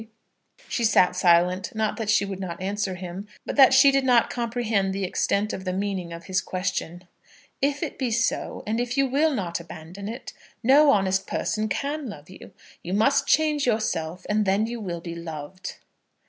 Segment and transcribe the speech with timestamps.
[0.67, 4.31] She sat silent, not that she would not answer him, but that she did not
[4.31, 7.03] comprehend the extent of the meaning of his question.
[7.61, 10.33] "If it be so, and if you will not abandon it,
[10.63, 12.51] no honest person can love you.
[12.81, 15.75] You must change yourself, and then you will be loved."